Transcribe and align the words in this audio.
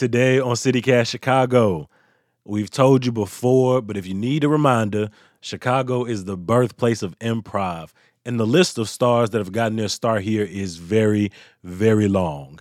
Today 0.00 0.40
on 0.40 0.54
CityCast 0.54 1.08
Chicago, 1.10 1.86
we've 2.46 2.70
told 2.70 3.04
you 3.04 3.12
before, 3.12 3.82
but 3.82 3.98
if 3.98 4.06
you 4.06 4.14
need 4.14 4.44
a 4.44 4.48
reminder, 4.48 5.10
Chicago 5.42 6.06
is 6.06 6.24
the 6.24 6.38
birthplace 6.38 7.02
of 7.02 7.18
improv, 7.18 7.90
and 8.24 8.40
the 8.40 8.46
list 8.46 8.78
of 8.78 8.88
stars 8.88 9.28
that 9.28 9.40
have 9.40 9.52
gotten 9.52 9.76
their 9.76 9.88
start 9.88 10.22
here 10.22 10.42
is 10.42 10.78
very, 10.78 11.30
very 11.64 12.08
long. 12.08 12.60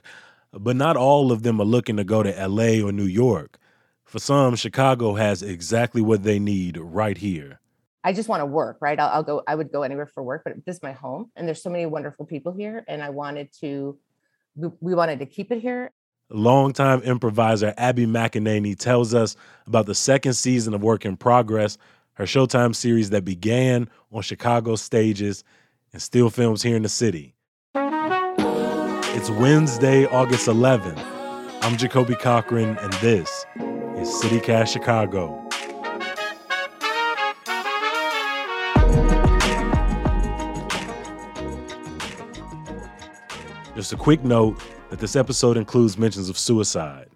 But 0.52 0.76
not 0.76 0.98
all 0.98 1.32
of 1.32 1.44
them 1.44 1.62
are 1.62 1.66
looking 1.66 1.96
to 1.96 2.04
go 2.04 2.24
to 2.24 2.48
LA 2.48 2.86
or 2.86 2.92
New 2.92 3.06
York. 3.06 3.58
For 4.04 4.20
some, 4.20 4.58
Chicago 4.58 5.14
has 5.14 5.42
exactly 5.42 6.02
what 6.02 6.24
they 6.24 6.40
need 6.40 6.76
right 6.78 7.18
here. 7.18 7.62
I 8.04 8.12
just 8.12 8.28
want 8.28 8.42
to 8.42 8.48
work, 8.48 8.80
right? 8.82 9.00
I'll, 9.00 9.12
I'll, 9.12 9.24
go, 9.24 9.44
I 9.48 9.56
would 9.56 9.72
go 9.72 9.84
anywhere 9.84 10.08
for 10.08 10.24
work, 10.24 10.42
but 10.44 10.66
this 10.66 10.76
is 10.76 10.84
my 10.84 10.92
home 10.92 11.32
and 11.38 11.48
there's 11.48 11.64
so 11.64 11.70
many 11.70 11.86
wonderful 11.86 12.26
people 12.26 12.52
here. 12.52 12.84
And 12.90 13.02
I 13.02 13.12
wanted 13.12 13.54
to, 13.62 13.98
we 14.58 14.94
wanted 14.94 15.20
to 15.20 15.26
keep 15.26 15.54
it 15.54 15.62
here. 15.62 15.94
Longtime 16.32 17.02
improviser 17.02 17.74
Abby 17.76 18.06
McEnany 18.06 18.78
tells 18.78 19.16
us 19.16 19.36
about 19.66 19.88
the 19.88 19.96
second 19.96 20.34
season 20.34 20.76
of 20.76 20.84
Work 20.84 21.04
in 21.04 21.18
Progress, 21.18 21.80
her 22.14 22.26
Showtime 22.26 22.76
series 22.76 23.10
that 23.10 23.26
began 23.26 23.90
on 24.12 24.22
Chicago 24.22 24.76
stages 24.76 25.44
and 25.92 26.00
still 26.00 26.30
films 26.30 26.62
here 26.62 26.76
in 26.76 26.84
the 26.84 26.90
city. 26.90 27.34
It's 27.74 29.32
Wednesday, 29.32 30.06
August 30.06 30.48
11th. 30.48 31.04
I'm 31.64 31.78
Jacoby 31.78 32.14
Cochran, 32.14 32.78
and 32.78 32.94
this 32.94 33.48
is 33.98 34.08
CityCast 34.22 34.68
Chicago. 34.68 35.36
Just 43.76 43.94
a 43.94 43.98
quick 43.98 44.24
note 44.24 44.62
that 44.90 45.00
this 45.00 45.16
episode 45.16 45.58
includes 45.58 45.98
mentions 45.98 46.30
of 46.30 46.38
suicide. 46.38 47.10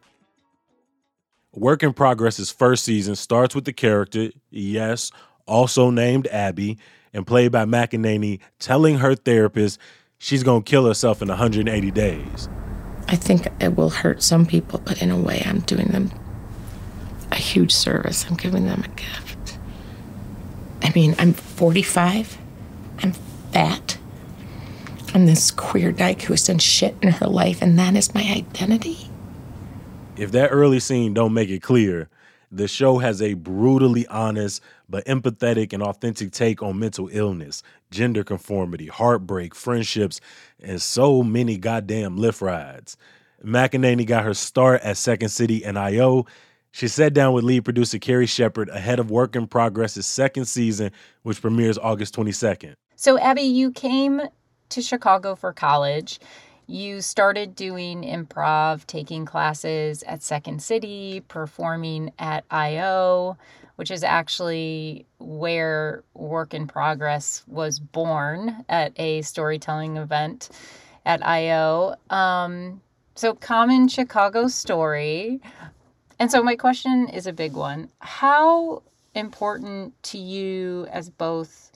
Work 1.54 1.84
in 1.84 1.94
Progress's 1.94 2.52
first 2.52 2.84
season 2.84 3.16
starts 3.16 3.54
with 3.54 3.66
the 3.66 3.74
character, 3.74 4.30
yes, 4.50 5.12
also 5.46 5.90
named 5.90 6.28
Abby, 6.28 6.78
and 7.14 7.28
played 7.28 7.52
by 7.52 7.66
McEnany, 7.66 8.40
telling 8.60 8.98
her 8.98 9.14
therapist 9.16 9.80
she's 10.18 10.42
going 10.42 10.64
to 10.64 10.70
kill 10.70 10.88
herself 10.88 11.22
in 11.22 11.28
180 11.28 11.92
days. 11.92 12.50
I 13.08 13.16
think 13.16 13.48
it 13.60 13.76
will 13.76 13.90
hurt 13.90 14.24
some 14.24 14.46
people, 14.46 14.82
but 14.84 15.02
in 15.02 15.12
a 15.12 15.20
way, 15.20 15.44
I'm 15.46 15.60
doing 15.60 15.88
them 15.90 16.12
a 17.32 17.36
huge 17.36 17.74
service. 17.74 18.26
I'm 18.28 18.36
giving 18.36 18.66
them 18.66 18.84
a 18.84 18.88
gift. 18.90 19.60
I 20.82 20.92
mean, 20.94 21.16
I'm 21.20 21.34
45, 21.34 22.38
I'm 23.02 23.14
fat. 23.52 23.93
I'm 25.14 25.28
this 25.28 25.52
queer 25.52 25.92
dyke 25.92 26.24
who 26.24 26.34
has 26.34 26.48
done 26.48 26.58
shit 26.58 26.96
in 27.04 27.10
her 27.10 27.28
life, 27.28 27.62
and 27.62 27.78
that 27.78 27.96
is 27.96 28.16
my 28.16 28.24
identity. 28.24 28.98
If 30.18 30.32
that 30.32 30.48
early 30.48 30.80
scene 30.80 31.14
don't 31.14 31.36
make 31.36 31.50
it 31.50 31.62
clear, 31.62 32.10
the 32.52 32.68
show 32.68 32.98
has 32.98 33.22
a 33.22 33.36
brutally 33.36 34.08
honest 34.08 34.62
but 34.90 35.06
empathetic 35.06 35.72
and 35.72 35.84
authentic 35.84 36.32
take 36.32 36.64
on 36.64 36.80
mental 36.80 37.10
illness, 37.12 37.62
gender 37.92 38.24
conformity, 38.24 38.88
heartbreak, 38.88 39.54
friendships, 39.54 40.20
and 40.60 40.82
so 40.82 41.22
many 41.22 41.58
goddamn 41.58 42.18
Lyft 42.18 42.42
rides. 42.42 42.98
McEnany 43.46 44.08
got 44.08 44.24
her 44.24 44.34
start 44.34 44.82
at 44.82 44.98
Second 44.98 45.30
City 45.30 45.64
and 45.64 45.78
IO. 45.78 46.26
She 46.72 46.88
sat 46.88 47.14
down 47.14 47.34
with 47.34 47.44
lead 47.44 47.66
producer 47.66 48.00
Carrie 48.00 48.26
Shepard 48.26 48.70
ahead 48.70 49.00
of 49.00 49.12
Work 49.12 49.36
in 49.36 49.46
Progress's 49.46 50.08
second 50.08 50.46
season, 50.46 50.92
which 51.22 51.40
premieres 51.40 51.78
August 51.78 52.16
22nd. 52.16 52.74
So, 52.96 53.20
Abby, 53.20 53.42
you 53.42 53.72
came 53.72 54.22
to 54.74 54.82
Chicago 54.82 55.36
for 55.36 55.54
college. 55.54 56.20
You 56.66 57.02
started 57.02 57.56
doing 57.56 58.02
improv, 58.02 58.88
taking 58.88 59.26
classes 59.26 60.02
at 60.04 60.24
Second 60.24 60.64
City, 60.64 61.22
performing 61.28 62.12
at 62.18 62.44
IO, 62.50 63.38
which 63.76 63.92
is 63.92 64.04
actually 64.04 65.06
where 65.20 66.04
Work 66.16 66.56
in 66.56 66.66
Progress 66.66 67.44
was 67.48 67.80
born 67.80 68.66
at 68.68 68.94
a 69.00 69.22
storytelling 69.22 69.98
event 69.98 70.50
at 71.06 71.26
IO. 71.26 71.96
Um, 72.10 72.82
so, 73.16 73.36
common 73.36 73.88
Chicago 73.88 74.48
story. 74.48 75.40
And 76.18 76.32
so, 76.32 76.42
my 76.42 76.56
question 76.56 77.10
is 77.10 77.28
a 77.28 77.34
big 77.34 77.54
one. 77.54 77.90
How 78.00 78.82
important 79.14 80.02
to 80.04 80.18
you, 80.18 80.88
as 80.92 81.12
both 81.12 81.72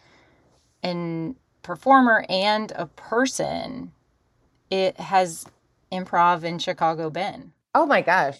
an 0.81 1.35
performer 1.61 2.25
and 2.29 2.71
a 2.75 2.87
person, 2.87 3.91
it 4.69 4.99
has 4.99 5.45
improv 5.91 6.43
in 6.43 6.59
Chicago 6.59 7.09
been? 7.09 7.53
Oh 7.73 7.85
my 7.85 8.01
gosh. 8.01 8.39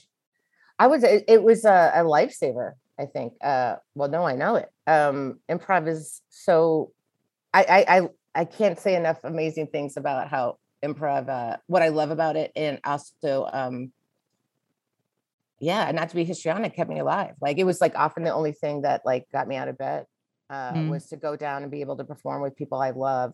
I 0.80 0.88
was, 0.88 1.04
it, 1.04 1.26
it 1.28 1.44
was 1.44 1.66
a, 1.66 1.92
a 1.96 2.04
lifesaver, 2.04 2.74
I 3.00 3.06
think. 3.06 3.34
Uh, 3.42 3.78
well, 3.96 4.10
no, 4.10 4.26
I 4.26 4.36
know 4.36 4.56
it. 4.56 4.70
Um, 4.86 5.40
improv 5.50 5.88
is 5.88 6.22
so, 6.30 6.92
I, 7.54 7.64
I, 7.64 7.98
I, 7.98 8.10
I 8.36 8.46
can't 8.46 8.80
say 8.80 8.96
enough 8.96 9.18
amazing 9.24 9.68
things 9.68 9.98
about 9.98 10.30
how 10.30 10.58
improv, 10.84 11.30
uh, 11.30 11.58
what 11.68 11.82
I 11.82 11.90
love 11.90 12.12
about 12.12 12.36
it. 12.36 12.52
And 12.56 12.80
also, 12.84 13.50
um, 13.52 13.92
yeah, 15.60 15.92
not 15.92 16.10
to 16.10 16.16
be 16.16 16.24
histrionic 16.24 16.76
kept 16.76 16.90
me 16.90 17.00
alive. 17.00 17.34
Like 17.42 17.58
it 17.58 17.64
was 17.64 17.82
like 17.82 17.96
often 17.96 18.24
the 18.24 18.34
only 18.34 18.52
thing 18.52 18.82
that 18.82 19.02
like 19.06 19.26
got 19.32 19.48
me 19.48 19.56
out 19.56 19.68
of 19.68 19.78
bed 19.78 20.06
uh, 20.50 20.74
mm. 20.74 20.90
was 20.90 21.08
to 21.08 21.18
go 21.18 21.36
down 21.36 21.64
and 21.64 21.72
be 21.72 21.82
able 21.82 21.98
to 21.98 22.04
perform 22.04 22.42
with 22.42 22.56
people 22.56 22.80
I 22.80 22.92
love 22.92 23.34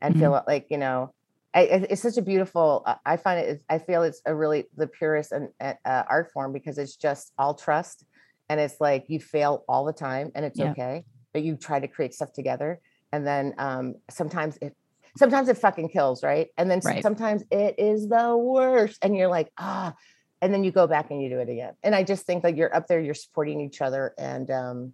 and 0.00 0.14
mm-hmm. 0.14 0.22
feel 0.22 0.44
like, 0.46 0.66
you 0.70 0.78
know, 0.78 1.12
I, 1.54 1.62
it's 1.62 2.02
such 2.02 2.16
a 2.18 2.22
beautiful, 2.22 2.82
uh, 2.86 2.96
I 3.06 3.16
find 3.16 3.40
it, 3.40 3.62
I 3.68 3.78
feel 3.78 4.02
it's 4.02 4.20
a 4.26 4.34
really 4.34 4.66
the 4.76 4.86
purest 4.86 5.32
and 5.32 5.48
uh, 5.60 5.72
art 5.84 6.30
form 6.32 6.52
because 6.52 6.78
it's 6.78 6.96
just 6.96 7.32
all 7.38 7.54
trust. 7.54 8.04
And 8.48 8.60
it's 8.60 8.80
like 8.80 9.06
you 9.08 9.20
fail 9.20 9.64
all 9.68 9.84
the 9.84 9.92
time 9.92 10.30
and 10.34 10.44
it's 10.44 10.58
yeah. 10.58 10.70
okay, 10.70 11.04
but 11.32 11.42
you 11.42 11.56
try 11.56 11.80
to 11.80 11.88
create 11.88 12.14
stuff 12.14 12.32
together. 12.32 12.80
And 13.12 13.26
then 13.26 13.54
um, 13.58 13.94
sometimes 14.10 14.58
it, 14.60 14.76
sometimes 15.16 15.48
it 15.48 15.58
fucking 15.58 15.88
kills, 15.88 16.22
right? 16.22 16.48
And 16.56 16.70
then 16.70 16.80
right. 16.84 17.02
sometimes 17.02 17.42
it 17.50 17.74
is 17.78 18.08
the 18.08 18.36
worst. 18.36 18.98
And 19.02 19.16
you're 19.16 19.28
like, 19.28 19.50
ah, 19.58 19.94
and 20.40 20.52
then 20.52 20.64
you 20.64 20.70
go 20.70 20.86
back 20.86 21.10
and 21.10 21.20
you 21.22 21.28
do 21.28 21.38
it 21.40 21.48
again. 21.48 21.74
And 21.82 21.94
I 21.94 22.04
just 22.04 22.26
think 22.26 22.44
like 22.44 22.56
you're 22.56 22.74
up 22.74 22.86
there, 22.86 23.00
you're 23.00 23.14
supporting 23.14 23.60
each 23.60 23.80
other. 23.80 24.14
And, 24.18 24.50
um, 24.50 24.92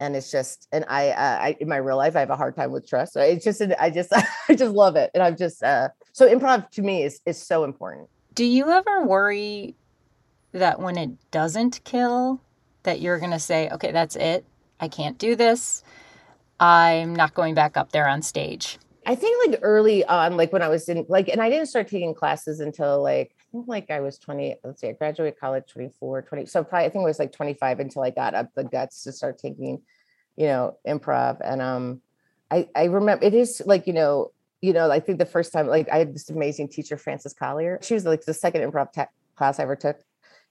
and 0.00 0.16
it's 0.16 0.30
just 0.30 0.66
and 0.72 0.84
I, 0.88 1.10
uh, 1.10 1.38
I 1.42 1.56
in 1.60 1.68
my 1.68 1.76
real 1.76 1.98
life 1.98 2.16
I 2.16 2.20
have 2.20 2.30
a 2.30 2.36
hard 2.36 2.56
time 2.56 2.72
with 2.72 2.88
trust. 2.88 3.12
So 3.12 3.20
it's 3.20 3.44
just 3.44 3.62
I 3.78 3.90
just 3.90 4.12
I 4.48 4.54
just 4.54 4.74
love 4.74 4.96
it, 4.96 5.10
and 5.14 5.22
I'm 5.22 5.36
just 5.36 5.62
uh, 5.62 5.90
so 6.12 6.28
improv 6.28 6.70
to 6.70 6.82
me 6.82 7.04
is 7.04 7.20
is 7.26 7.40
so 7.40 7.64
important. 7.64 8.08
Do 8.34 8.44
you 8.44 8.70
ever 8.70 9.04
worry 9.04 9.76
that 10.52 10.80
when 10.80 10.96
it 10.96 11.10
doesn't 11.30 11.84
kill, 11.84 12.40
that 12.82 13.00
you're 13.00 13.18
gonna 13.18 13.38
say, 13.38 13.68
okay, 13.70 13.92
that's 13.92 14.16
it, 14.16 14.44
I 14.80 14.88
can't 14.88 15.18
do 15.18 15.36
this, 15.36 15.84
I'm 16.58 17.14
not 17.14 17.34
going 17.34 17.54
back 17.54 17.76
up 17.76 17.92
there 17.92 18.08
on 18.08 18.22
stage? 18.22 18.78
I 19.06 19.14
think 19.14 19.48
like 19.48 19.60
early 19.62 20.04
on, 20.04 20.36
like 20.36 20.52
when 20.52 20.62
I 20.62 20.68
was 20.68 20.88
in 20.88 21.06
like, 21.08 21.28
and 21.28 21.40
I 21.40 21.50
didn't 21.50 21.66
start 21.66 21.88
taking 21.88 22.14
classes 22.14 22.60
until 22.60 23.02
like 23.02 23.34
think 23.50 23.68
like 23.68 23.90
I 23.90 24.00
was 24.00 24.18
20, 24.18 24.56
let's 24.64 24.80
see, 24.80 24.88
I 24.88 24.92
graduated 24.92 25.38
college 25.38 25.64
24, 25.68 26.22
20. 26.22 26.46
So 26.46 26.64
probably 26.64 26.86
I 26.86 26.88
think 26.90 27.02
it 27.02 27.06
was 27.06 27.18
like 27.18 27.32
25 27.32 27.80
until 27.80 28.02
I 28.02 28.10
got 28.10 28.34
up 28.34 28.50
the 28.54 28.64
guts 28.64 29.04
to 29.04 29.12
start 29.12 29.38
taking, 29.38 29.82
you 30.36 30.46
know, 30.46 30.76
improv. 30.86 31.38
And 31.42 31.60
um 31.60 32.00
I 32.50 32.68
I 32.74 32.84
remember 32.84 33.24
it 33.24 33.34
is 33.34 33.62
like, 33.64 33.86
you 33.86 33.92
know, 33.92 34.32
you 34.60 34.72
know, 34.72 34.90
I 34.90 35.00
think 35.00 35.18
the 35.18 35.26
first 35.26 35.52
time 35.52 35.66
like 35.66 35.88
I 35.90 35.98
had 35.98 36.14
this 36.14 36.30
amazing 36.30 36.68
teacher, 36.68 36.96
Frances 36.96 37.34
Callier. 37.34 37.82
She 37.82 37.94
was 37.94 38.04
like 38.04 38.24
the 38.24 38.34
second 38.34 38.62
improv 38.62 38.92
te- 38.92 39.02
class 39.36 39.58
I 39.58 39.64
ever 39.64 39.76
took. 39.76 39.98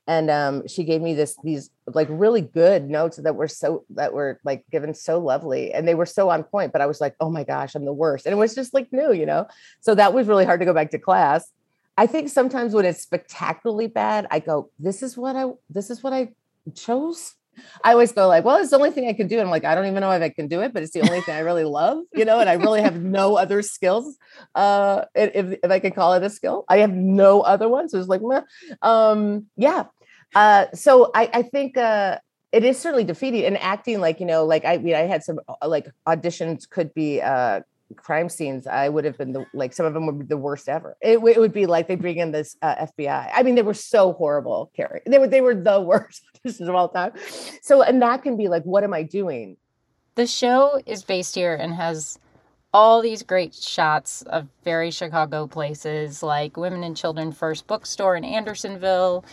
And 0.07 0.31
um, 0.31 0.67
she 0.67 0.85
gave 0.85 1.01
me 1.01 1.13
this 1.13 1.37
these 1.43 1.69
like 1.85 2.07
really 2.09 2.41
good 2.41 2.89
notes 2.89 3.17
that 3.17 3.35
were 3.35 3.47
so 3.47 3.85
that 3.91 4.11
were 4.11 4.39
like 4.43 4.66
given 4.71 4.95
so 4.95 5.19
lovely 5.19 5.71
and 5.71 5.87
they 5.87 5.93
were 5.93 6.07
so 6.07 6.29
on 6.29 6.43
point. 6.43 6.71
But 6.71 6.81
I 6.81 6.87
was 6.87 6.99
like, 6.99 7.16
oh 7.19 7.29
my 7.29 7.43
gosh, 7.43 7.75
I'm 7.75 7.85
the 7.85 7.93
worst. 7.93 8.25
And 8.25 8.33
it 8.33 8.37
was 8.37 8.55
just 8.55 8.73
like 8.73 8.91
new, 8.91 9.13
you 9.13 9.27
know. 9.27 9.45
So 9.81 9.93
that 9.93 10.13
was 10.13 10.27
really 10.27 10.45
hard 10.45 10.61
to 10.61 10.66
go 10.66 10.73
back 10.73 10.89
to 10.91 10.99
class 10.99 11.51
I 11.99 12.07
think 12.07 12.29
sometimes 12.29 12.73
when 12.73 12.85
it's 12.85 13.01
spectacularly 13.01 13.87
bad, 13.87 14.25
I 14.31 14.40
go, 14.40 14.72
this 14.79 15.03
is 15.03 15.17
what 15.17 15.35
I 15.35 15.47
this 15.69 15.90
is 15.90 16.01
what 16.01 16.13
I 16.13 16.29
chose. 16.73 17.35
I 17.84 17.91
always 17.91 18.13
go 18.13 18.25
like, 18.29 18.46
well, 18.46 18.55
it's 18.55 18.69
the 18.69 18.78
only 18.78 18.91
thing 18.91 19.09
I 19.09 19.11
can 19.11 19.28
do. 19.28 19.35
And 19.35 19.43
I'm 19.43 19.51
like, 19.51 19.66
I 19.66 19.75
don't 19.75 19.85
even 19.85 19.99
know 19.99 20.11
if 20.11 20.22
I 20.22 20.29
can 20.29 20.47
do 20.47 20.61
it, 20.61 20.73
but 20.73 20.81
it's 20.81 20.93
the 20.93 21.01
only 21.01 21.19
thing 21.19 21.35
I 21.35 21.40
really 21.40 21.66
love, 21.66 21.97
you 22.13 22.23
know, 22.23 22.40
and 22.40 22.49
I 22.49 22.53
really 22.53 22.81
have 22.81 23.01
no 23.01 23.35
other 23.35 23.61
skills. 23.61 24.17
Uh, 24.55 25.03
if, 25.13 25.57
if 25.61 25.69
I 25.69 25.79
can 25.79 25.91
call 25.91 26.13
it 26.13 26.23
a 26.23 26.29
skill, 26.29 26.63
I 26.69 26.78
have 26.78 26.93
no 26.93 27.41
other 27.41 27.67
ones. 27.67 27.91
So 27.91 27.99
it's 27.99 28.07
like, 28.07 28.22
Meh. 28.23 28.43
um, 28.81 29.47
yeah. 29.57 29.87
Uh, 30.34 30.67
so 30.73 31.11
I, 31.13 31.29
I 31.34 31.41
think, 31.41 31.75
uh, 31.75 32.19
it 32.53 32.63
is 32.63 32.79
certainly 32.79 33.03
defeating 33.03 33.43
and 33.43 33.57
acting 33.57 33.99
like, 33.99 34.22
you 34.22 34.25
know, 34.25 34.45
like 34.45 34.63
I 34.63 34.78
mean, 34.78 34.95
I 34.95 35.02
had 35.02 35.23
some 35.25 35.40
uh, 35.49 35.67
like 35.67 35.87
auditions 36.07 36.67
could 36.69 36.93
be, 36.93 37.22
uh, 37.22 37.59
crime 37.96 38.30
scenes, 38.30 38.68
I 38.68 38.90
would 38.90 39.06
have 39.06 39.18
been 39.18 39.32
the 39.34 39.46
like 39.53 39.74
some 39.74 39.86
of 39.86 39.94
them 39.94 40.06
would 40.06 40.20
be 40.20 40.26
the 40.26 40.38
worst 40.38 40.70
ever. 40.70 40.96
It, 41.02 41.20
it 41.20 41.40
would 41.40 41.53
be 41.53 41.66
like 41.66 41.88
they 41.88 41.96
bring 41.96 42.18
in 42.18 42.32
this 42.32 42.56
uh, 42.62 42.86
FBI. 42.88 43.30
I 43.34 43.44
mean, 43.44 43.56
they 43.56 43.62
were 43.62 43.74
so 43.74 44.14
horrible, 44.14 44.72
Carrie. 44.76 45.02
They 45.06 45.20
were 45.20 45.28
they 45.28 45.41
were 45.41 45.56
the 45.56 45.82
worst 45.82 46.24
of 46.46 46.76
all 46.76 46.90
time. 46.90 47.14
So, 47.62 47.82
and 47.82 48.02
that 48.02 48.24
can 48.24 48.38
be 48.38 48.47
like, 48.47 48.64
what 48.64 48.84
am 48.84 48.94
I 48.94 49.03
doing? 49.03 49.58
The 50.16 50.28
show 50.28 50.82
is 50.86 51.03
based 51.03 51.36
here 51.36 51.56
and 51.56 51.74
has 51.74 52.20
all 52.74 53.02
these 53.02 53.24
great 53.24 53.53
shots 53.53 54.22
of 54.24 54.47
very 54.64 54.91
Chicago 54.91 55.47
places 55.47 56.22
like 56.22 56.58
Women 56.58 56.84
and 56.84 56.96
Children 56.96 57.32
First 57.32 57.68
Bookstore 57.68 58.16
in 58.16 58.24
Andersonville, 58.24 59.26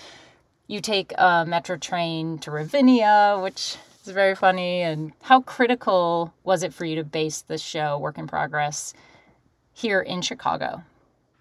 You 0.68 0.80
take 0.80 1.12
a 1.12 1.44
Metra 1.46 1.80
train 1.80 2.38
to 2.38 2.50
Ravinia, 2.50 3.38
which 3.42 3.76
is 4.06 4.14
very 4.14 4.34
funny. 4.34 4.82
And 4.82 5.12
how 5.22 5.40
critical 5.40 6.32
was 6.44 6.62
it 6.62 6.72
for 6.74 6.84
you 6.84 6.96
to 6.96 7.04
base 7.04 7.42
the 7.42 7.58
show, 7.58 7.98
Work 7.98 8.18
in 8.18 8.26
Progress, 8.26 8.94
here 9.72 10.00
in 10.00 10.22
Chicago? 10.22 10.82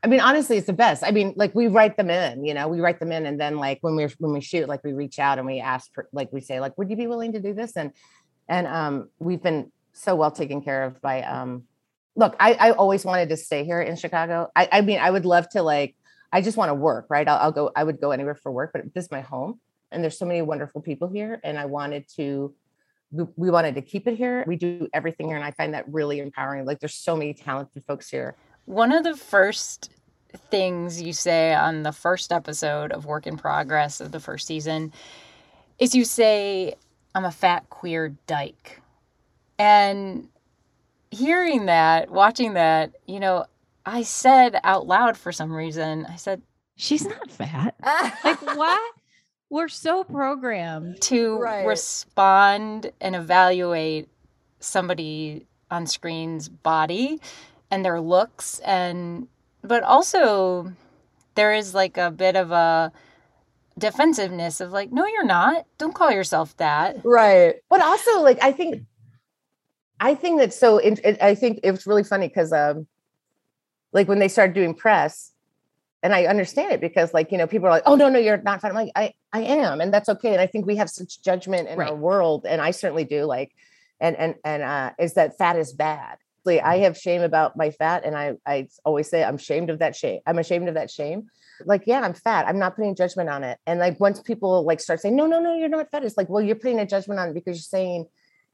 I 0.03 0.07
mean, 0.07 0.19
honestly, 0.19 0.57
it's 0.57 0.67
the 0.67 0.73
best. 0.73 1.03
I 1.03 1.09
mean, 1.09 1.33
like 1.35 1.55
we 1.55 1.67
write 1.67 1.97
them 1.97 2.11
in, 2.11 2.45
you 2.45 2.53
know, 2.53 2.67
we 2.67 2.79
write 2.79 2.99
them 2.99 3.11
in, 3.11 3.25
and 3.25 3.39
then 3.39 3.57
like 3.57 3.79
when 3.81 3.95
we 3.95 4.07
when 4.19 4.33
we 4.33 4.39
shoot, 4.41 4.67
like 4.69 4.83
we 4.83 4.93
reach 4.93 5.17
out 5.17 5.39
and 5.39 5.47
we 5.47 5.59
ask 5.59 5.91
for, 5.93 6.07
like 6.13 6.31
we 6.31 6.41
say, 6.41 6.59
like, 6.59 6.77
would 6.77 6.91
you 6.91 6.95
be 6.95 7.07
willing 7.07 7.33
to 7.33 7.39
do 7.39 7.55
this? 7.55 7.75
And 7.75 7.91
and 8.47 8.67
um, 8.67 9.09
we've 9.17 9.41
been 9.41 9.71
so 9.93 10.15
well 10.15 10.29
taken 10.29 10.61
care 10.61 10.83
of 10.83 11.01
by 11.01 11.23
um. 11.23 11.63
Look, 12.15 12.35
I 12.39 12.53
I 12.53 12.71
always 12.71 13.03
wanted 13.03 13.29
to 13.29 13.37
stay 13.37 13.65
here 13.65 13.81
in 13.81 13.95
Chicago. 13.95 14.51
I 14.55 14.69
I 14.71 14.81
mean, 14.81 14.99
I 14.99 15.09
would 15.09 15.25
love 15.25 15.49
to 15.49 15.63
like. 15.63 15.95
I 16.31 16.41
just 16.41 16.55
want 16.55 16.69
to 16.69 16.75
work, 16.75 17.07
right? 17.09 17.27
I'll, 17.27 17.37
I'll 17.37 17.51
go. 17.51 17.71
I 17.75 17.83
would 17.83 17.99
go 17.99 18.11
anywhere 18.11 18.35
for 18.35 18.51
work, 18.51 18.73
but 18.73 18.93
this 18.93 19.05
is 19.05 19.11
my 19.11 19.21
home, 19.21 19.59
and 19.95 20.03
there's 20.03 20.19
so 20.19 20.25
many 20.25 20.41
wonderful 20.41 20.81
people 20.81 21.07
here, 21.07 21.39
and 21.43 21.57
I 21.57 21.65
wanted 21.65 22.07
to 22.17 22.53
we 23.11 23.49
wanted 23.49 23.75
to 23.75 23.81
keep 23.81 24.07
it 24.07 24.17
here. 24.17 24.43
We 24.45 24.57
do 24.57 24.89
everything 24.93 25.27
here, 25.27 25.37
and 25.37 25.45
I 25.45 25.51
find 25.51 25.73
that 25.73 25.85
really 25.87 26.19
empowering. 26.19 26.65
Like, 26.65 26.79
there's 26.79 26.95
so 26.95 27.15
many 27.15 27.33
talented 27.33 27.85
folks 27.85 28.09
here. 28.09 28.35
One 28.65 28.91
of 28.91 29.03
the 29.03 29.15
first 29.15 29.89
things 30.51 31.01
you 31.01 31.13
say 31.13 31.53
on 31.53 31.83
the 31.83 31.93
first 31.93 32.33
episode 32.33 32.91
of 32.91 33.05
Work 33.05 33.25
in 33.25 33.37
Progress 33.37 34.01
of 34.01 34.11
the 34.11 34.19
first 34.19 34.47
season 34.47 34.91
is 35.79 35.95
you 35.95 36.03
say, 36.03 36.75
I'm 37.13 37.23
a 37.23 37.31
fat 37.31 37.69
queer 37.69 38.09
dyke. 38.27 38.81
And 39.57 40.27
hearing 41.09 41.67
that, 41.67 42.11
watching 42.11 42.55
that, 42.55 42.95
you 43.05 43.21
know, 43.21 43.45
I 43.85 44.01
said 44.01 44.59
out 44.63 44.87
loud 44.87 45.15
for 45.15 45.31
some 45.31 45.53
reason, 45.53 46.05
I 46.09 46.17
said, 46.17 46.41
She's 46.77 47.05
not 47.05 47.31
fat. 47.31 47.75
like, 48.25 48.41
what? 48.41 48.93
We're 49.49 49.67
so 49.67 50.03
programmed 50.03 51.01
to 51.03 51.37
right. 51.37 51.65
respond 51.65 52.91
and 52.99 53.15
evaluate 53.15 54.09
somebody 54.59 55.45
on 55.69 55.85
screen's 55.85 56.49
body 56.49 57.21
and 57.69 57.85
their 57.85 58.01
looks 58.01 58.59
and 58.59 59.27
but 59.63 59.83
also 59.83 60.73
there 61.35 61.53
is 61.53 61.73
like 61.73 61.97
a 61.97 62.11
bit 62.11 62.35
of 62.35 62.51
a 62.51 62.91
defensiveness 63.77 64.61
of 64.61 64.71
like 64.71 64.91
no 64.91 65.05
you're 65.05 65.25
not. 65.25 65.65
Don't 65.77 65.93
call 65.93 66.11
yourself 66.11 66.55
that. 66.57 67.01
Right. 67.03 67.55
But 67.69 67.81
also 67.81 68.21
like 68.21 68.41
i 68.41 68.51
think 68.51 68.83
i 69.99 70.15
think 70.15 70.39
that 70.39 70.53
so 70.53 70.81
i 71.21 71.35
think 71.35 71.59
it 71.63 71.71
was 71.71 71.85
really 71.87 72.03
funny 72.03 72.27
because 72.27 72.51
um 72.51 72.87
like 73.93 74.07
when 74.07 74.19
they 74.19 74.27
started 74.27 74.53
doing 74.53 74.73
press 74.73 75.31
and 76.05 76.13
i 76.13 76.25
understand 76.25 76.71
it 76.71 76.79
because 76.79 77.13
like 77.13 77.31
you 77.31 77.37
know 77.37 77.47
people 77.47 77.67
are 77.67 77.71
like 77.71 77.83
oh 77.85 77.95
no 77.95 78.07
no 78.09 78.19
you're 78.19 78.41
not 78.43 78.61
fat 78.61 78.69
i'm 78.69 78.75
like 78.75 78.91
i 78.95 79.11
i 79.33 79.41
am 79.41 79.81
and 79.81 79.93
that's 79.93 80.07
okay 80.07 80.31
and 80.31 80.39
i 80.39 80.45
think 80.45 80.65
we 80.65 80.75
have 80.75 80.89
such 80.89 81.21
judgment 81.21 81.67
in 81.67 81.77
right. 81.77 81.89
our 81.89 81.95
world 81.95 82.45
and 82.47 82.61
i 82.61 82.71
certainly 82.71 83.03
do 83.03 83.25
like 83.25 83.51
and 83.99 84.15
and 84.15 84.35
and 84.45 84.61
uh 84.63 84.91
is 84.99 85.15
that 85.15 85.37
fat 85.37 85.57
is 85.57 85.73
bad 85.73 86.17
Like, 86.45 86.61
I 86.63 86.77
have 86.79 86.95
shame 86.95 87.21
about 87.21 87.57
my 87.57 87.71
fat, 87.71 88.05
and 88.05 88.15
I 88.15 88.35
I 88.45 88.67
always 88.83 89.09
say 89.09 89.23
I'm 89.23 89.35
ashamed 89.35 89.69
of 89.69 89.79
that 89.79 89.95
shame. 89.95 90.19
I'm 90.27 90.37
ashamed 90.37 90.67
of 90.69 90.75
that 90.75 90.91
shame. 90.91 91.29
Like, 91.65 91.83
yeah, 91.87 92.01
I'm 92.01 92.13
fat. 92.13 92.47
I'm 92.47 92.59
not 92.59 92.75
putting 92.75 92.95
judgment 92.95 93.29
on 93.29 93.43
it. 93.43 93.57
And 93.65 93.79
like 93.79 93.99
once 93.99 94.19
people 94.21 94.63
like 94.65 94.79
start 94.79 94.99
saying, 94.99 95.15
no, 95.15 95.25
no, 95.25 95.39
no, 95.39 95.55
you're 95.55 95.69
not 95.69 95.89
fat. 95.89 96.03
It's 96.03 96.17
like, 96.17 96.29
well, 96.29 96.41
you're 96.41 96.55
putting 96.55 96.79
a 96.79 96.85
judgment 96.85 97.19
on 97.19 97.29
it 97.29 97.33
because 97.33 97.55
you're 97.57 97.79
saying, 97.79 98.05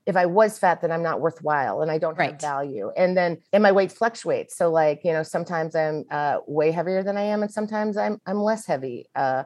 if 0.06 0.15
I 0.15 0.25
was 0.25 0.57
fat, 0.57 0.81
then 0.81 0.92
I'm 0.92 1.03
not 1.03 1.21
worthwhile 1.21 1.81
and 1.81 1.92
I 1.92 1.98
don't 1.98 2.18
right. 2.18 2.31
have 2.31 2.42
value. 2.42 2.92
And 2.98 3.15
then 3.15 3.38
and 3.53 3.62
my 3.62 3.71
weight 3.71 3.92
fluctuates. 3.92 4.57
So 4.57 4.71
like, 4.71 5.01
you 5.03 5.13
know, 5.13 5.24
sometimes 5.24 5.75
I'm 5.75 6.06
uh, 6.09 6.39
way 6.48 6.71
heavier 6.71 7.03
than 7.03 7.18
I 7.18 7.24
am, 7.24 7.44
and 7.44 7.51
sometimes 7.51 7.98
I'm 7.98 8.19
I'm 8.25 8.39
less 8.39 8.65
heavy. 8.65 9.07
Uh, 9.15 9.44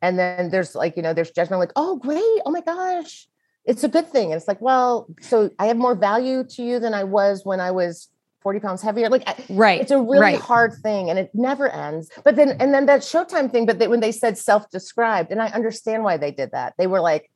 and 0.00 0.18
then 0.18 0.50
there's 0.50 0.74
like, 0.74 0.96
you 0.96 1.02
know, 1.02 1.12
there's 1.12 1.30
judgment 1.30 1.60
like, 1.60 1.72
oh, 1.76 1.96
great, 1.96 2.22
oh 2.46 2.50
my 2.50 2.60
gosh, 2.60 3.26
it's 3.64 3.84
a 3.84 3.88
good 3.88 4.08
thing. 4.08 4.32
And 4.32 4.38
it's 4.38 4.48
like, 4.48 4.60
well, 4.60 5.06
so 5.20 5.50
I 5.58 5.66
have 5.66 5.76
more 5.76 5.94
value 5.94 6.44
to 6.44 6.62
you 6.62 6.78
than 6.78 6.94
I 6.94 7.04
was 7.04 7.44
when 7.44 7.60
I 7.60 7.72
was 7.72 8.08
40 8.42 8.60
pounds 8.60 8.82
heavier. 8.82 9.08
Like, 9.08 9.28
right. 9.50 9.80
It's 9.80 9.90
a 9.90 10.00
really 10.00 10.20
right. 10.20 10.40
hard 10.40 10.74
thing 10.82 11.10
and 11.10 11.18
it 11.18 11.30
never 11.34 11.68
ends. 11.68 12.10
But 12.24 12.36
then, 12.36 12.50
and 12.60 12.72
then 12.72 12.86
that 12.86 13.00
Showtime 13.00 13.50
thing, 13.50 13.66
but 13.66 13.78
they, 13.78 13.88
when 13.88 14.00
they 14.00 14.12
said 14.12 14.38
self 14.38 14.70
described, 14.70 15.32
and 15.32 15.42
I 15.42 15.48
understand 15.48 16.04
why 16.04 16.16
they 16.16 16.30
did 16.30 16.52
that, 16.52 16.74
they 16.78 16.86
were 16.86 17.00
like, 17.00 17.30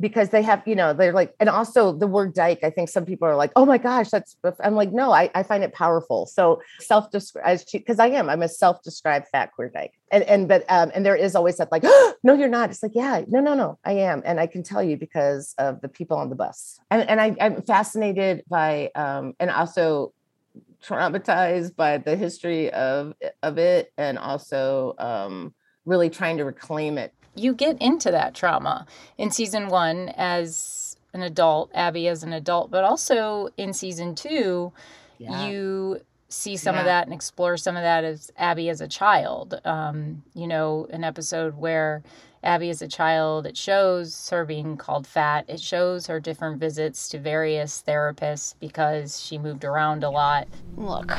because 0.00 0.28
they 0.30 0.42
have, 0.42 0.62
you 0.66 0.76
know, 0.76 0.92
they're 0.92 1.12
like, 1.12 1.34
and 1.40 1.48
also 1.48 1.92
the 1.92 2.06
word 2.06 2.32
dyke, 2.32 2.60
I 2.62 2.70
think 2.70 2.88
some 2.88 3.04
people 3.04 3.26
are 3.26 3.34
like, 3.34 3.50
oh 3.56 3.66
my 3.66 3.78
gosh, 3.78 4.10
that's, 4.10 4.36
I'm 4.60 4.74
like, 4.74 4.92
no, 4.92 5.12
I, 5.12 5.30
I 5.34 5.42
find 5.42 5.64
it 5.64 5.72
powerful. 5.72 6.26
So 6.26 6.62
self 6.78 7.10
described, 7.10 7.66
because 7.72 7.98
I 7.98 8.08
am, 8.08 8.30
I'm 8.30 8.42
a 8.42 8.48
self 8.48 8.82
described 8.82 9.26
fat 9.28 9.52
queer 9.52 9.68
dyke. 9.68 9.94
And, 10.10 10.22
and, 10.24 10.48
but, 10.48 10.64
um, 10.68 10.92
and 10.94 11.04
there 11.04 11.16
is 11.16 11.34
always 11.34 11.56
that 11.56 11.72
like, 11.72 11.82
oh, 11.84 12.14
no, 12.22 12.34
you're 12.34 12.48
not. 12.48 12.70
It's 12.70 12.82
like, 12.82 12.94
yeah, 12.94 13.22
no, 13.28 13.40
no, 13.40 13.54
no, 13.54 13.78
I 13.84 13.92
am. 13.92 14.22
And 14.24 14.38
I 14.38 14.46
can 14.46 14.62
tell 14.62 14.82
you 14.82 14.96
because 14.96 15.54
of 15.58 15.80
the 15.80 15.88
people 15.88 16.16
on 16.16 16.28
the 16.28 16.36
bus. 16.36 16.78
And, 16.90 17.08
and 17.08 17.20
I, 17.20 17.36
I'm 17.40 17.62
fascinated 17.62 18.44
by, 18.48 18.90
um, 18.94 19.34
and 19.40 19.50
also 19.50 20.12
traumatized 20.84 21.74
by 21.74 21.98
the 21.98 22.14
history 22.14 22.70
of, 22.70 23.14
of 23.42 23.58
it 23.58 23.92
and 23.98 24.16
also, 24.16 24.94
um, 24.98 25.54
really 25.84 26.10
trying 26.10 26.36
to 26.36 26.44
reclaim 26.44 26.98
it 26.98 27.14
you 27.38 27.54
get 27.54 27.80
into 27.80 28.10
that 28.10 28.34
trauma 28.34 28.86
in 29.16 29.30
season 29.30 29.68
one 29.68 30.10
as 30.16 30.96
an 31.14 31.22
adult, 31.22 31.70
Abby 31.74 32.08
as 32.08 32.22
an 32.22 32.32
adult, 32.32 32.70
but 32.70 32.84
also 32.84 33.48
in 33.56 33.72
season 33.72 34.14
two, 34.14 34.72
yeah. 35.18 35.46
you 35.46 36.00
see 36.28 36.56
some 36.56 36.74
yeah. 36.74 36.80
of 36.80 36.84
that 36.86 37.06
and 37.06 37.14
explore 37.14 37.56
some 37.56 37.76
of 37.76 37.82
that 37.82 38.04
as 38.04 38.30
Abby 38.36 38.68
as 38.68 38.80
a 38.80 38.88
child. 38.88 39.60
Um, 39.64 40.22
you 40.34 40.46
know, 40.46 40.86
an 40.90 41.04
episode 41.04 41.56
where 41.56 42.02
Abby 42.44 42.70
as 42.70 42.82
a 42.82 42.88
child, 42.88 43.46
it 43.46 43.56
shows 43.56 44.28
her 44.30 44.44
being 44.44 44.76
called 44.76 45.06
fat. 45.06 45.44
It 45.48 45.60
shows 45.60 46.06
her 46.06 46.20
different 46.20 46.60
visits 46.60 47.08
to 47.10 47.18
various 47.18 47.82
therapists 47.86 48.54
because 48.60 49.20
she 49.20 49.38
moved 49.38 49.64
around 49.64 50.04
a 50.04 50.10
lot. 50.10 50.46
Look, 50.76 51.16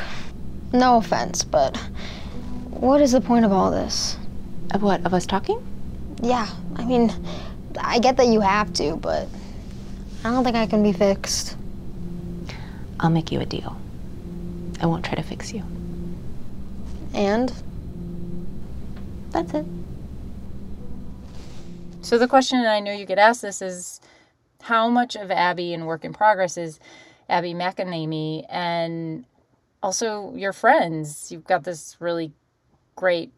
no 0.72 0.96
offense, 0.96 1.44
but 1.44 1.76
what 2.70 3.00
is 3.02 3.12
the 3.12 3.20
point 3.20 3.44
of 3.44 3.52
all 3.52 3.70
this? 3.70 4.16
Of 4.72 4.82
what? 4.82 5.04
Of 5.04 5.12
us 5.12 5.26
talking? 5.26 5.66
Yeah, 6.22 6.48
I 6.76 6.84
mean, 6.84 7.12
I 7.78 7.98
get 7.98 8.16
that 8.18 8.26
you 8.26 8.40
have 8.40 8.72
to, 8.74 8.96
but 8.96 9.28
I 10.22 10.30
don't 10.30 10.44
think 10.44 10.56
I 10.56 10.66
can 10.66 10.82
be 10.82 10.92
fixed. 10.92 11.56
I'll 12.98 13.10
make 13.10 13.32
you 13.32 13.40
a 13.40 13.46
deal. 13.46 13.76
I 14.80 14.86
won't 14.86 15.04
try 15.04 15.14
to 15.14 15.22
fix 15.22 15.52
you. 15.52 15.62
And? 17.14 17.52
That's 19.30 19.54
it. 19.54 19.64
So 22.02 22.18
the 22.18 22.28
question, 22.28 22.58
and 22.58 22.68
I 22.68 22.80
know 22.80 22.92
you 22.92 23.06
get 23.06 23.18
asked 23.18 23.42
this, 23.42 23.62
is 23.62 24.00
how 24.62 24.88
much 24.88 25.16
of 25.16 25.30
Abby 25.30 25.72
in 25.72 25.86
Work 25.86 26.04
in 26.04 26.12
Progress 26.12 26.58
is 26.58 26.80
Abby 27.28 27.54
McEnany 27.54 28.44
and 28.48 29.24
also 29.82 30.34
your 30.34 30.52
friends? 30.52 31.30
You've 31.32 31.46
got 31.46 31.64
this 31.64 31.96
really 32.00 32.32
great 32.96 33.32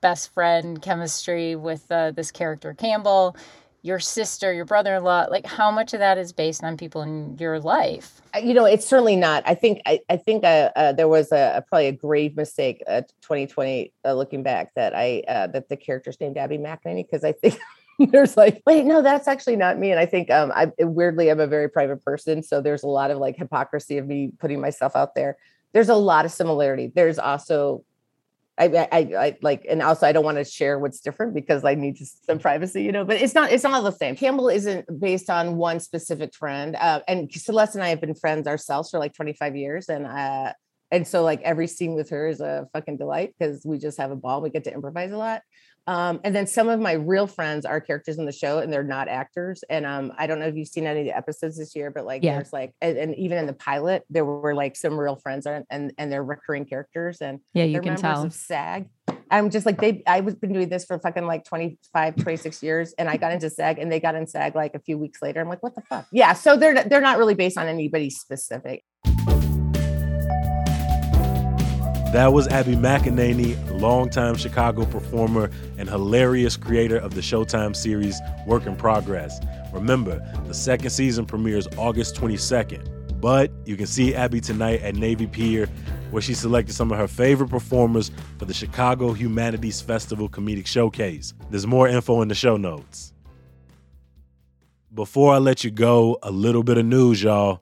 best 0.00 0.32
friend 0.34 0.80
chemistry 0.82 1.56
with 1.56 1.90
uh, 1.90 2.10
this 2.10 2.30
character 2.30 2.74
Campbell, 2.74 3.36
your 3.84 4.00
sister, 4.00 4.50
your 4.52 4.64
brother 4.64 4.94
in 4.94 5.04
law. 5.04 5.26
Like, 5.30 5.44
how 5.44 5.70
much 5.70 5.92
of 5.92 6.00
that 6.00 6.16
is 6.16 6.32
based 6.32 6.64
on 6.64 6.78
people 6.78 7.02
in 7.02 7.36
your 7.38 7.60
life? 7.60 8.22
Uh, 8.34 8.38
you 8.38 8.54
know, 8.54 8.64
it's 8.64 8.86
certainly 8.86 9.14
not. 9.14 9.42
I 9.46 9.54
think 9.54 9.82
I, 9.84 10.00
I 10.08 10.16
think 10.16 10.42
uh, 10.42 10.70
uh, 10.74 10.92
there 10.92 11.06
was 11.06 11.32
a, 11.32 11.54
a, 11.56 11.62
probably 11.62 11.88
a 11.88 11.92
grave 11.92 12.34
mistake, 12.34 12.82
uh, 12.88 13.02
2020, 13.20 13.92
uh, 14.06 14.14
looking 14.14 14.42
back, 14.42 14.72
that 14.74 14.94
I 14.96 15.22
uh, 15.28 15.48
that 15.48 15.68
the 15.68 15.76
character's 15.76 16.18
named 16.18 16.38
Abby 16.38 16.58
McEnany 16.58 17.06
because 17.06 17.24
I 17.24 17.32
think. 17.32 17.58
there's 18.10 18.36
like 18.36 18.60
wait 18.66 18.84
no 18.84 19.02
that's 19.02 19.28
actually 19.28 19.54
not 19.54 19.78
me 19.78 19.92
and 19.92 20.00
i 20.00 20.04
think 20.04 20.28
um 20.28 20.50
i 20.56 20.68
weirdly 20.80 21.30
i'm 21.30 21.38
a 21.38 21.46
very 21.46 21.70
private 21.70 22.04
person 22.04 22.42
so 22.42 22.60
there's 22.60 22.82
a 22.82 22.88
lot 22.88 23.12
of 23.12 23.18
like 23.18 23.36
hypocrisy 23.36 23.98
of 23.98 24.06
me 24.08 24.32
putting 24.40 24.60
myself 24.60 24.96
out 24.96 25.14
there 25.14 25.36
there's 25.72 25.88
a 25.88 25.94
lot 25.94 26.24
of 26.24 26.32
similarity 26.32 26.90
there's 26.92 27.20
also 27.20 27.84
I, 28.56 28.66
I, 28.92 28.98
I 28.98 29.36
like, 29.42 29.66
and 29.68 29.82
also 29.82 30.06
I 30.06 30.12
don't 30.12 30.24
want 30.24 30.38
to 30.38 30.44
share 30.44 30.78
what's 30.78 31.00
different 31.00 31.34
because 31.34 31.64
I 31.64 31.74
need 31.74 31.98
some 31.98 32.38
privacy, 32.38 32.84
you 32.84 32.92
know. 32.92 33.04
But 33.04 33.20
it's 33.20 33.34
not, 33.34 33.50
it's 33.50 33.64
not 33.64 33.82
the 33.82 33.90
same. 33.90 34.14
Campbell 34.14 34.48
isn't 34.48 35.00
based 35.00 35.28
on 35.28 35.56
one 35.56 35.80
specific 35.80 36.34
friend, 36.34 36.76
uh, 36.76 37.00
and 37.08 37.32
Celeste 37.32 37.74
and 37.74 37.84
I 37.84 37.88
have 37.88 38.00
been 38.00 38.14
friends 38.14 38.46
ourselves 38.46 38.90
for 38.90 38.98
like 38.98 39.12
25 39.14 39.56
years, 39.56 39.88
and 39.88 40.06
uh, 40.06 40.52
and 40.94 41.08
so 41.08 41.24
like 41.24 41.42
every 41.42 41.66
scene 41.66 41.94
with 41.94 42.10
her 42.10 42.28
is 42.28 42.40
a 42.40 42.68
fucking 42.72 42.98
delight 42.98 43.34
because 43.36 43.62
we 43.64 43.78
just 43.78 43.98
have 43.98 44.12
a 44.12 44.16
ball. 44.16 44.40
We 44.40 44.48
get 44.48 44.62
to 44.64 44.72
improvise 44.72 45.10
a 45.10 45.16
lot. 45.16 45.42
Um, 45.88 46.20
and 46.22 46.34
then 46.34 46.46
some 46.46 46.68
of 46.68 46.78
my 46.78 46.92
real 46.92 47.26
friends 47.26 47.66
are 47.66 47.80
characters 47.80 48.16
in 48.16 48.26
the 48.26 48.32
show 48.32 48.60
and 48.60 48.72
they're 48.72 48.84
not 48.84 49.08
actors. 49.08 49.64
And 49.68 49.84
um, 49.84 50.12
I 50.16 50.28
don't 50.28 50.38
know 50.38 50.46
if 50.46 50.54
you've 50.54 50.68
seen 50.68 50.86
any 50.86 51.00
of 51.00 51.06
the 51.06 51.16
episodes 51.16 51.58
this 51.58 51.74
year, 51.74 51.90
but 51.90 52.06
like 52.06 52.22
yeah. 52.22 52.36
there's 52.36 52.52
like, 52.52 52.74
and, 52.80 52.96
and, 52.96 53.14
even 53.16 53.38
in 53.38 53.46
the 53.46 53.54
pilot, 53.54 54.04
there 54.08 54.24
were 54.24 54.54
like 54.54 54.76
some 54.76 54.98
real 54.98 55.16
friends 55.16 55.46
and 55.46 55.64
and, 55.68 55.92
and 55.98 56.12
they're 56.12 56.22
recurring 56.22 56.64
characters. 56.64 57.20
And 57.20 57.40
yeah, 57.54 57.64
you 57.64 57.80
can 57.80 57.96
tell. 57.96 58.24
Of 58.24 58.32
SAG. 58.32 58.88
I'm 59.32 59.50
just 59.50 59.66
like 59.66 59.80
they. 59.80 60.04
I 60.06 60.20
was 60.20 60.36
been 60.36 60.52
doing 60.52 60.68
this 60.68 60.84
for 60.84 60.98
fucking 61.00 61.26
like 61.26 61.44
25, 61.44 62.16
26 62.16 62.62
years, 62.62 62.94
and 62.98 63.08
I 63.08 63.16
got 63.16 63.32
into 63.32 63.50
SAG, 63.50 63.78
and 63.80 63.90
they 63.90 63.98
got 63.98 64.14
in 64.14 64.28
SAG 64.28 64.54
like 64.54 64.74
a 64.74 64.80
few 64.80 64.96
weeks 64.96 65.20
later. 65.20 65.40
I'm 65.40 65.48
like, 65.48 65.62
what 65.62 65.74
the 65.74 65.82
fuck? 65.82 66.06
Yeah. 66.12 66.34
So 66.34 66.56
they're 66.56 66.84
they're 66.84 67.00
not 67.00 67.18
really 67.18 67.34
based 67.34 67.58
on 67.58 67.66
anybody 67.66 68.10
specific. 68.10 68.84
That 72.14 72.32
was 72.32 72.46
Abby 72.46 72.76
McEnany, 72.76 73.58
longtime 73.80 74.36
Chicago 74.36 74.84
performer 74.84 75.50
and 75.78 75.88
hilarious 75.88 76.56
creator 76.56 76.96
of 76.96 77.16
the 77.16 77.20
Showtime 77.20 77.74
series 77.74 78.20
Work 78.46 78.66
in 78.66 78.76
Progress. 78.76 79.40
Remember, 79.72 80.24
the 80.46 80.54
second 80.54 80.90
season 80.90 81.26
premieres 81.26 81.66
August 81.76 82.14
22nd. 82.14 83.20
But 83.20 83.50
you 83.64 83.76
can 83.76 83.88
see 83.88 84.14
Abby 84.14 84.40
tonight 84.40 84.80
at 84.82 84.94
Navy 84.94 85.26
Pier, 85.26 85.66
where 86.12 86.22
she 86.22 86.34
selected 86.34 86.76
some 86.76 86.92
of 86.92 86.98
her 86.98 87.08
favorite 87.08 87.50
performers 87.50 88.12
for 88.38 88.44
the 88.44 88.54
Chicago 88.54 89.12
Humanities 89.12 89.80
Festival 89.80 90.28
Comedic 90.28 90.68
Showcase. 90.68 91.34
There's 91.50 91.66
more 91.66 91.88
info 91.88 92.22
in 92.22 92.28
the 92.28 92.36
show 92.36 92.56
notes. 92.56 93.12
Before 94.94 95.34
I 95.34 95.38
let 95.38 95.64
you 95.64 95.72
go, 95.72 96.20
a 96.22 96.30
little 96.30 96.62
bit 96.62 96.78
of 96.78 96.86
news, 96.86 97.24
y'all. 97.24 97.60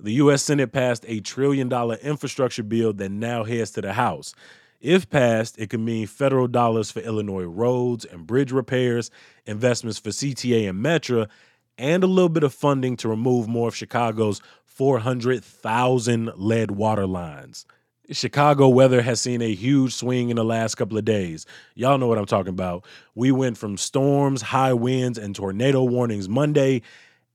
The 0.00 0.12
U.S. 0.14 0.44
Senate 0.44 0.70
passed 0.70 1.04
a 1.08 1.20
trillion 1.20 1.68
dollar 1.68 1.96
infrastructure 1.96 2.62
bill 2.62 2.92
that 2.94 3.10
now 3.10 3.42
heads 3.42 3.72
to 3.72 3.80
the 3.80 3.92
House. 3.92 4.32
If 4.80 5.10
passed, 5.10 5.58
it 5.58 5.70
could 5.70 5.80
mean 5.80 6.06
federal 6.06 6.46
dollars 6.46 6.92
for 6.92 7.00
Illinois 7.00 7.44
roads 7.44 8.04
and 8.04 8.24
bridge 8.24 8.52
repairs, 8.52 9.10
investments 9.44 9.98
for 9.98 10.10
CTA 10.10 10.68
and 10.68 10.84
Metra, 10.84 11.28
and 11.76 12.04
a 12.04 12.06
little 12.06 12.28
bit 12.28 12.44
of 12.44 12.54
funding 12.54 12.96
to 12.98 13.08
remove 13.08 13.48
more 13.48 13.68
of 13.68 13.74
Chicago's 13.74 14.40
400,000 14.66 16.32
lead 16.36 16.70
water 16.70 17.06
lines. 17.06 17.66
Chicago 18.10 18.68
weather 18.68 19.02
has 19.02 19.20
seen 19.20 19.42
a 19.42 19.52
huge 19.52 19.92
swing 19.92 20.30
in 20.30 20.36
the 20.36 20.44
last 20.44 20.76
couple 20.76 20.96
of 20.96 21.04
days. 21.04 21.44
Y'all 21.74 21.98
know 21.98 22.06
what 22.06 22.16
I'm 22.16 22.24
talking 22.24 22.50
about. 22.50 22.86
We 23.16 23.32
went 23.32 23.58
from 23.58 23.76
storms, 23.76 24.40
high 24.42 24.72
winds, 24.72 25.18
and 25.18 25.34
tornado 25.34 25.82
warnings 25.82 26.28
Monday 26.28 26.82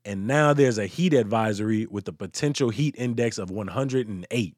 and 0.06 0.28
now 0.28 0.54
there's 0.54 0.78
a 0.78 0.86
heat 0.86 1.14
advisory 1.14 1.86
with 1.86 2.08
a 2.08 2.14
potential 2.14 2.70
heat 2.70 2.96
index 2.98 3.38
of 3.38 3.50
108. 3.50 4.56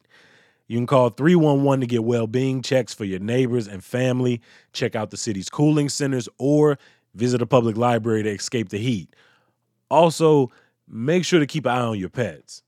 You 0.67 0.77
can 0.77 0.87
call 0.87 1.09
311 1.09 1.81
to 1.81 1.87
get 1.87 2.03
well 2.03 2.25
being 2.25 2.61
checks 2.63 2.93
for 2.93 3.05
your 3.05 3.19
neighbors 3.19 3.67
and 3.67 3.83
family, 3.83 4.41
check 4.73 4.95
out 4.95 5.11
the 5.11 5.17
city's 5.17 5.49
cooling 5.49 5.89
centers, 5.89 6.27
or 6.39 6.79
visit 7.13 7.41
a 7.41 7.45
public 7.45 7.77
library 7.77 8.23
to 8.23 8.31
escape 8.31 8.69
the 8.69 8.79
heat. 8.79 9.15
Also, 9.91 10.49
make 10.87 11.23
sure 11.23 11.39
to 11.39 11.45
keep 11.45 11.65
an 11.65 11.71
eye 11.71 11.81
on 11.81 11.99
your 11.99 12.09
pets. 12.09 12.63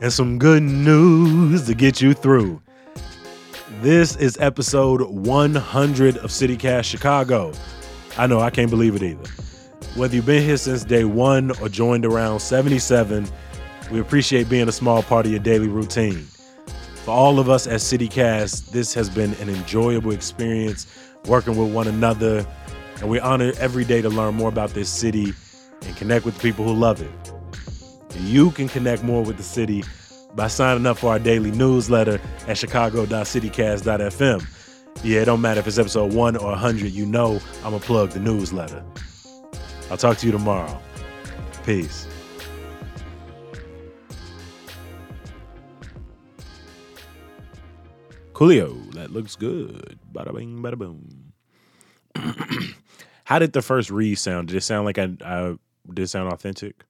And 0.00 0.12
some 0.12 0.38
good 0.38 0.62
news 0.62 1.66
to 1.66 1.74
get 1.74 2.00
you 2.00 2.14
through. 2.14 2.62
This 3.82 4.16
is 4.16 4.38
episode 4.40 5.02
100 5.02 6.16
of 6.18 6.30
CityCast 6.30 6.84
Chicago. 6.84 7.52
I 8.18 8.26
know, 8.26 8.40
I 8.40 8.50
can't 8.50 8.68
believe 8.68 8.96
it 8.96 9.02
either. 9.02 9.30
Whether 9.94 10.16
you've 10.16 10.26
been 10.26 10.42
here 10.42 10.56
since 10.56 10.82
day 10.82 11.04
one 11.04 11.52
or 11.60 11.68
joined 11.68 12.04
around 12.04 12.40
77, 12.40 13.28
we 13.92 14.00
appreciate 14.00 14.48
being 14.48 14.68
a 14.68 14.72
small 14.72 15.04
part 15.04 15.24
of 15.24 15.30
your 15.30 15.40
daily 15.40 15.68
routine. 15.68 16.26
For 17.04 17.12
all 17.12 17.38
of 17.38 17.48
us 17.48 17.68
at 17.68 17.80
CityCast, 17.80 18.72
this 18.72 18.92
has 18.94 19.08
been 19.08 19.34
an 19.34 19.48
enjoyable 19.48 20.10
experience 20.10 20.88
working 21.26 21.56
with 21.56 21.72
one 21.72 21.86
another, 21.86 22.44
and 23.00 23.08
we 23.08 23.20
honor 23.20 23.52
every 23.58 23.84
day 23.84 24.02
to 24.02 24.08
learn 24.08 24.34
more 24.34 24.48
about 24.48 24.70
this 24.70 24.90
city 24.90 25.32
and 25.86 25.96
connect 25.96 26.24
with 26.24 26.34
the 26.34 26.40
people 26.40 26.64
who 26.64 26.74
love 26.74 27.00
it. 27.00 27.32
You 28.18 28.50
can 28.50 28.68
connect 28.68 29.04
more 29.04 29.22
with 29.22 29.36
the 29.36 29.44
city 29.44 29.84
by 30.34 30.48
signing 30.48 30.86
up 30.86 30.98
for 30.98 31.10
our 31.10 31.20
daily 31.20 31.52
newsletter 31.52 32.20
at 32.48 32.58
chicago.citycast.fm. 32.58 34.57
Yeah, 35.04 35.20
it 35.20 35.26
don't 35.26 35.40
matter 35.40 35.60
if 35.60 35.66
it's 35.66 35.78
episode 35.78 36.12
one 36.12 36.36
or 36.36 36.50
100, 36.50 36.90
you 36.90 37.06
know 37.06 37.40
I'm 37.64 37.70
going 37.70 37.80
to 37.80 37.86
plug 37.86 38.10
the 38.10 38.20
newsletter. 38.20 38.84
I'll 39.90 39.96
talk 39.96 40.18
to 40.18 40.26
you 40.26 40.32
tomorrow. 40.32 40.80
Peace. 41.64 42.06
Coolio, 48.32 48.92
that 48.94 49.12
looks 49.12 49.36
good. 49.36 49.98
Bada 50.12 50.34
bing, 50.34 50.58
bada 50.62 50.76
boom. 50.76 51.32
How 53.24 53.38
did 53.38 53.52
the 53.52 53.62
first 53.62 53.90
read 53.90 54.16
sound? 54.16 54.48
Did 54.48 54.56
it 54.56 54.62
sound 54.62 54.84
like 54.84 54.98
I, 54.98 55.16
I 55.24 55.56
did 55.92 56.04
it 56.04 56.08
sound 56.08 56.32
authentic? 56.32 56.84